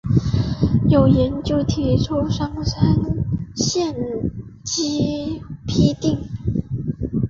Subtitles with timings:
[0.89, 2.97] 有研究提出双三
[3.55, 4.31] 嗪
[4.65, 6.17] 基吡啶。